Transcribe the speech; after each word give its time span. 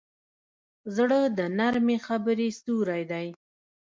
زړه 0.95 1.19
د 1.37 1.39
نرمې 1.57 1.97
خبرې 2.07 2.47
سیوری 2.61 3.03
دی. 3.11 3.27